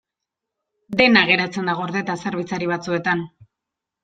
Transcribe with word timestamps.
Dena 1.01 1.23
geratzen 1.31 1.69
da 1.71 1.75
gordeta 1.81 2.17
zerbitzari 2.25 2.71
batzuetan. 2.73 3.23